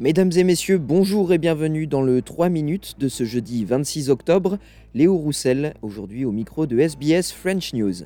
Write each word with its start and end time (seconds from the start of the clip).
Mesdames 0.00 0.32
et 0.34 0.42
messieurs, 0.42 0.78
bonjour 0.78 1.32
et 1.32 1.38
bienvenue 1.38 1.86
dans 1.86 2.02
le 2.02 2.20
3 2.20 2.48
minutes 2.48 2.96
de 2.98 3.06
ce 3.06 3.22
jeudi 3.22 3.64
26 3.64 4.10
octobre. 4.10 4.58
Léo 4.92 5.16
Roussel, 5.16 5.74
aujourd'hui 5.82 6.24
au 6.24 6.32
micro 6.32 6.66
de 6.66 6.80
SBS 6.80 7.30
French 7.32 7.72
News. 7.74 8.02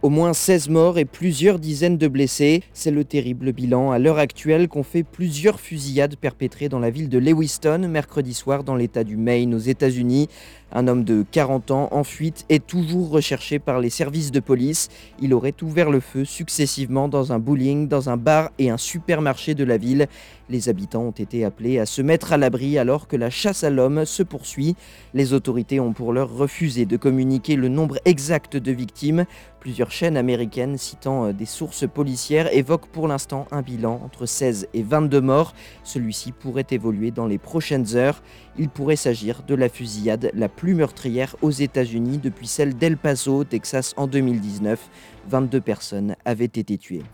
Au 0.00 0.08
moins 0.08 0.32
16 0.32 0.70
morts 0.70 0.98
et 0.98 1.04
plusieurs 1.04 1.58
dizaines 1.58 1.98
de 1.98 2.08
blessés. 2.08 2.62
C'est 2.72 2.90
le 2.90 3.04
terrible 3.04 3.52
bilan 3.52 3.90
à 3.90 3.98
l'heure 3.98 4.18
actuelle 4.18 4.68
qu'ont 4.68 4.82
fait 4.82 5.02
plusieurs 5.02 5.60
fusillades 5.60 6.16
perpétrées 6.16 6.70
dans 6.70 6.78
la 6.78 6.90
ville 6.90 7.10
de 7.10 7.18
Lewiston 7.18 7.86
mercredi 7.88 8.32
soir 8.32 8.64
dans 8.64 8.76
l'État 8.76 9.04
du 9.04 9.18
Maine 9.18 9.54
aux 9.54 9.58
États-Unis. 9.58 10.28
Un 10.76 10.88
homme 10.88 11.04
de 11.04 11.24
40 11.30 11.70
ans 11.70 11.88
en 11.92 12.02
fuite 12.02 12.44
est 12.48 12.66
toujours 12.66 13.10
recherché 13.10 13.60
par 13.60 13.78
les 13.78 13.90
services 13.90 14.32
de 14.32 14.40
police. 14.40 14.88
Il 15.20 15.32
aurait 15.32 15.54
ouvert 15.62 15.88
le 15.88 16.00
feu 16.00 16.24
successivement 16.24 17.06
dans 17.06 17.32
un 17.32 17.38
bowling, 17.38 17.86
dans 17.86 18.10
un 18.10 18.16
bar 18.16 18.50
et 18.58 18.70
un 18.70 18.76
supermarché 18.76 19.54
de 19.54 19.62
la 19.62 19.76
ville. 19.76 20.08
Les 20.50 20.68
habitants 20.68 21.02
ont 21.02 21.10
été 21.12 21.44
appelés 21.44 21.78
à 21.78 21.86
se 21.86 22.02
mettre 22.02 22.32
à 22.32 22.36
l'abri 22.36 22.76
alors 22.76 23.06
que 23.06 23.16
la 23.16 23.30
chasse 23.30 23.62
à 23.62 23.70
l'homme 23.70 24.04
se 24.04 24.24
poursuit. 24.24 24.74
Les 25.14 25.32
autorités 25.32 25.78
ont 25.78 25.92
pour 25.92 26.12
l'heure 26.12 26.34
refusé 26.34 26.86
de 26.86 26.96
communiquer 26.96 27.54
le 27.54 27.68
nombre 27.68 27.98
exact 28.04 28.56
de 28.56 28.72
victimes. 28.72 29.26
Plusieurs 29.60 29.90
chaînes 29.90 30.18
américaines 30.18 30.76
citant 30.76 31.24
euh, 31.24 31.32
des 31.32 31.46
sources 31.46 31.88
policières 31.88 32.52
évoquent 32.52 32.88
pour 32.88 33.08
l'instant 33.08 33.46
un 33.50 33.62
bilan 33.62 33.98
entre 34.04 34.26
16 34.26 34.68
et 34.74 34.82
22 34.82 35.22
morts. 35.22 35.54
Celui-ci 35.84 36.32
pourrait 36.32 36.66
évoluer 36.70 37.10
dans 37.10 37.26
les 37.26 37.38
prochaines 37.38 37.96
heures. 37.96 38.22
Il 38.58 38.68
pourrait 38.68 38.96
s'agir 38.96 39.42
de 39.46 39.54
la 39.54 39.70
fusillade 39.70 40.30
la 40.34 40.50
plus 40.50 40.63
meurtrière 40.72 41.36
aux 41.42 41.50
États-Unis 41.50 42.16
depuis 42.16 42.46
celle 42.46 42.74
d'El 42.74 42.96
Paso, 42.96 43.44
Texas 43.44 43.92
en 43.98 44.06
2019. 44.06 44.80
22 45.28 45.60
personnes 45.60 46.16
avaient 46.24 46.46
été 46.46 46.78
tuées. 46.78 47.04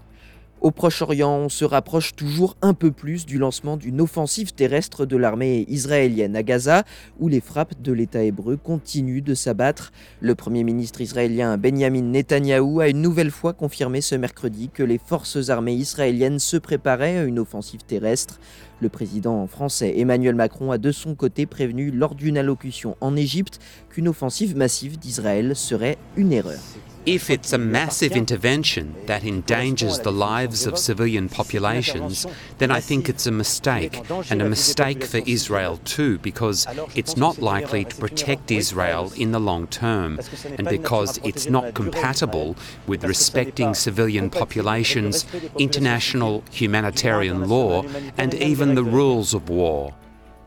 Au 0.61 0.72
Proche-Orient, 0.72 1.38
on 1.38 1.48
se 1.48 1.64
rapproche 1.64 2.14
toujours 2.14 2.55
un 2.60 2.75
peu 2.75 2.92
plus 2.92 3.25
du 3.25 3.38
lancement 3.38 3.78
d'une 3.78 3.98
offensive 3.98 4.52
terrestre 4.52 5.06
de 5.06 5.16
l'armée 5.16 5.64
israélienne 5.69 6.36
à 6.36 6.42
Gaza, 6.42 6.84
où 7.19 7.28
les 7.28 7.41
frappes 7.41 7.80
de 7.80 7.92
l'État 7.92 8.22
hébreu 8.22 8.58
continuent 8.58 9.22
de 9.22 9.33
s'abattre. 9.33 9.91
Le 10.20 10.34
Premier 10.34 10.62
ministre 10.62 11.00
israélien 11.00 11.56
Benjamin 11.56 12.03
Netanyahou 12.03 12.80
a 12.80 12.88
une 12.88 13.00
nouvelle 13.00 13.30
fois 13.30 13.55
confirmé 13.55 14.03
ce 14.03 14.16
mercredi 14.16 14.69
que 14.69 14.82
les 14.82 14.98
forces 14.98 15.48
armées 15.48 15.72
israéliennes 15.72 16.38
se 16.38 16.58
préparaient 16.58 17.16
à 17.16 17.25
une 17.25 17.38
offensive 17.38 17.84
terrestre. 17.84 18.38
Le 18.81 18.89
président 18.89 19.47
français 19.47 19.98
Emmanuel 19.98 20.34
Macron 20.34 20.70
a 20.73 20.78
de 20.78 20.91
son 20.91 21.14
côté 21.14 21.45
prévenu 21.45 21.91
lors 21.91 22.14
d'une 22.14 22.39
allocution 22.39 22.97
en 23.00 23.14
Égypte 23.14 23.59
qu'une 23.91 24.09
offensive 24.09 24.56
massive 24.56 24.98
d'Israël 24.98 25.55
serait 25.55 25.98
une 26.17 26.33
erreur. 26.33 26.59
If 27.06 27.31
it's 27.31 27.55
a 27.55 27.59
massive 27.59 28.12
intervention 28.14 28.95
that 29.06 29.25
endangers 29.25 30.00
the 30.00 30.12
lives 30.12 30.67
of 30.67 30.77
civilian 30.77 31.31
populations, 31.31 32.27
then 32.59 32.70
I 32.70 32.81
think 32.81 33.09
it's 33.09 33.27
a 33.27 33.31
mistake, 33.31 34.03
and 34.31 34.42
a 34.42 34.48
mistake 34.48 35.05
for 35.05 35.22
Israel 35.27 35.78
too, 35.78 36.19
because 36.19 36.67
it's 36.94 37.17
not 37.17 37.39
likely 37.39 37.87
to 37.87 37.97
protect 37.97 38.50
Israel 38.50 39.12
in 39.17 39.33
the 39.33 39.41
long 39.41 39.67
term, 39.67 40.20
and 40.59 40.69
because 40.69 41.19
it's 41.25 41.48
not 41.48 41.72
compatible 41.72 42.55
with 42.87 43.03
respecting 43.03 43.72
civilian 43.72 44.28
populations, 44.28 45.25
international 45.59 46.44
humanitarian 46.53 47.48
law, 47.48 47.83
and 48.19 48.34
even 48.34 48.69
the 48.74 48.84
rules 48.84 49.34
of 49.34 49.48
war. 49.48 49.92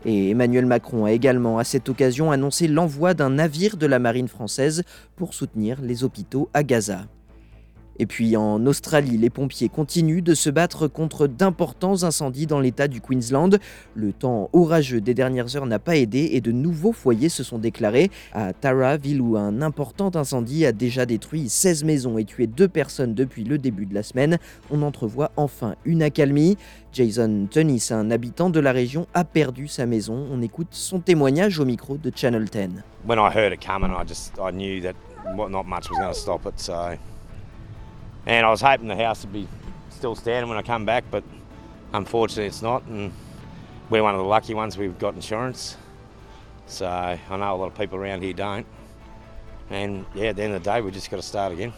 Et 0.04 0.30
Emmanuel 0.30 0.66
Macron 0.66 1.06
a 1.06 1.12
également 1.12 1.58
à 1.58 1.64
cette 1.64 1.88
occasion 1.88 2.30
annoncé 2.30 2.68
l'envoi 2.68 3.14
d'un 3.14 3.30
navire 3.30 3.76
de 3.76 3.86
la 3.86 3.98
marine 3.98 4.28
française 4.28 4.82
pour 5.16 5.32
soutenir 5.32 5.80
les 5.80 6.04
hôpitaux 6.04 6.50
à 6.52 6.62
Gaza. 6.62 7.06
Et 7.98 8.06
puis 8.06 8.36
en 8.36 8.64
Australie, 8.66 9.16
les 9.16 9.30
pompiers 9.30 9.68
continuent 9.68 10.22
de 10.22 10.34
se 10.34 10.50
battre 10.50 10.88
contre 10.88 11.26
d'importants 11.26 12.02
incendies 12.02 12.46
dans 12.46 12.60
l'état 12.60 12.88
du 12.88 13.00
Queensland. 13.00 13.58
Le 13.94 14.12
temps 14.12 14.50
orageux 14.52 15.00
des 15.00 15.14
dernières 15.14 15.56
heures 15.56 15.66
n'a 15.66 15.78
pas 15.78 15.96
aidé 15.96 16.30
et 16.32 16.40
de 16.40 16.52
nouveaux 16.52 16.92
foyers 16.92 17.28
se 17.28 17.42
sont 17.42 17.58
déclarés. 17.58 18.10
À 18.32 18.52
Tara, 18.52 18.96
ville 18.96 19.20
où 19.20 19.36
un 19.36 19.62
important 19.62 20.10
incendie 20.14 20.66
a 20.66 20.72
déjà 20.72 21.06
détruit 21.06 21.48
16 21.48 21.84
maisons 21.84 22.18
et 22.18 22.24
tué 22.24 22.46
deux 22.46 22.68
personnes 22.68 23.14
depuis 23.14 23.44
le 23.44 23.58
début 23.58 23.86
de 23.86 23.94
la 23.94 24.02
semaine, 24.02 24.38
on 24.70 24.82
entrevoit 24.82 25.30
enfin 25.36 25.76
une 25.84 26.02
accalmie. 26.02 26.56
Jason 26.92 27.48
Tunis, 27.50 27.90
un 27.90 28.10
habitant 28.10 28.50
de 28.50 28.60
la 28.60 28.72
région, 28.72 29.06
a 29.14 29.24
perdu 29.24 29.66
sa 29.66 29.86
maison. 29.86 30.26
On 30.30 30.42
écoute 30.42 30.68
son 30.70 31.00
témoignage 31.00 31.58
au 31.58 31.64
micro 31.64 31.96
de 31.96 32.12
Channel 32.14 32.44
10. 32.44 32.82
When 33.06 33.18
I 33.18 33.30
heard 33.34 33.52
it 33.52 33.60
coming, 33.60 33.90
I 33.90 34.06
just 34.06 34.32
I 34.38 34.52
knew 34.52 34.80
that 34.82 34.94
not 35.34 35.64
much 35.64 35.90
was 35.90 35.98
going 35.98 36.12
to 36.12 36.18
stop 36.18 36.46
it. 36.46 36.58
So 36.58 36.96
and 38.26 38.46
I 38.46 38.50
was 38.50 38.60
hoping 38.60 38.88
the 38.88 38.96
house 38.96 39.22
would 39.22 39.32
be 39.32 39.48
still 39.90 40.14
standing 40.14 40.48
when 40.48 40.58
I 40.58 40.62
come 40.62 40.84
back, 40.84 41.04
but 41.10 41.24
unfortunately 41.92 42.46
it's 42.46 42.62
not. 42.62 42.82
And 42.86 43.12
we're 43.90 44.02
one 44.02 44.14
of 44.14 44.20
the 44.20 44.26
lucky 44.26 44.54
ones 44.54 44.76
we've 44.76 44.98
got 44.98 45.14
insurance. 45.14 45.76
So 46.66 46.86
I 46.86 47.18
know 47.30 47.54
a 47.54 47.56
lot 47.56 47.66
of 47.66 47.74
people 47.74 47.98
around 47.98 48.22
here 48.22 48.32
don't. 48.32 48.66
And 49.70 50.04
yeah, 50.14 50.28
at 50.28 50.36
the 50.36 50.42
end 50.42 50.54
of 50.54 50.62
the 50.62 50.70
day, 50.70 50.80
we 50.80 50.90
just 50.90 51.10
got 51.10 51.16
to 51.16 51.22
start 51.22 51.52
again. 51.52 51.72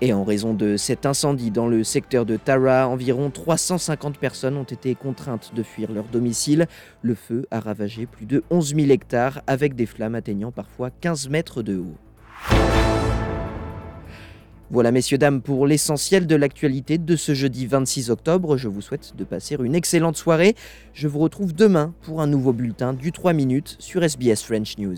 Et 0.00 0.12
en 0.12 0.24
raison 0.24 0.54
de 0.54 0.76
cet 0.76 1.06
incendie 1.06 1.52
dans 1.52 1.68
le 1.68 1.84
secteur 1.84 2.26
de 2.26 2.36
Tara, 2.36 2.88
environ 2.88 3.30
350 3.30 4.18
personnes 4.18 4.56
ont 4.56 4.64
été 4.64 4.94
contraintes 4.96 5.54
de 5.54 5.62
fuir 5.62 5.92
leur 5.92 6.04
domicile. 6.04 6.66
Le 7.00 7.14
feu 7.14 7.46
a 7.50 7.60
ravagé 7.60 8.06
plus 8.06 8.26
de 8.26 8.42
11 8.50 8.74
000 8.74 8.90
hectares 8.90 9.40
avec 9.46 9.74
des 9.76 9.86
flammes 9.86 10.16
atteignant 10.16 10.50
parfois 10.50 10.90
15 10.90 11.28
mètres 11.28 11.62
de 11.62 11.78
haut. 11.78 12.73
Voilà, 14.74 14.90
messieurs, 14.90 15.18
dames, 15.18 15.40
pour 15.40 15.68
l'essentiel 15.68 16.26
de 16.26 16.34
l'actualité 16.34 16.98
de 16.98 17.14
ce 17.14 17.32
jeudi 17.32 17.64
26 17.64 18.10
octobre. 18.10 18.56
Je 18.56 18.66
vous 18.66 18.80
souhaite 18.80 19.14
de 19.16 19.22
passer 19.22 19.56
une 19.62 19.76
excellente 19.76 20.16
soirée. 20.16 20.56
Je 20.94 21.06
vous 21.06 21.20
retrouve 21.20 21.54
demain 21.54 21.94
pour 22.02 22.20
un 22.20 22.26
nouveau 22.26 22.52
bulletin 22.52 22.92
du 22.92 23.12
3 23.12 23.34
minutes 23.34 23.76
sur 23.78 24.02
SBS 24.02 24.42
French 24.42 24.76
News. 24.78 24.96